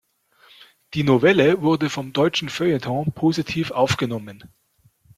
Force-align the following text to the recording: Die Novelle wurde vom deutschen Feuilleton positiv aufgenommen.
Die 0.95 1.03
Novelle 1.03 1.61
wurde 1.61 1.87
vom 1.91 2.11
deutschen 2.11 2.49
Feuilleton 2.49 3.11
positiv 3.11 3.69
aufgenommen. 3.69 4.43